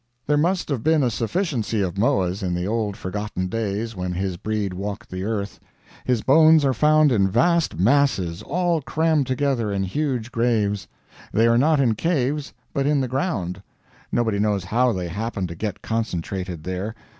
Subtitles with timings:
[0.25, 4.35] There must have been a sufficiency of moas in the old forgotten days when his
[4.35, 5.59] breed walked the earth.
[6.05, 10.87] His bones are found in vast masses, all crammed together in huge graves.
[11.31, 13.61] They are not in caves, but in the ground.
[14.11, 16.95] Nobody knows how they happened to get concentrated there.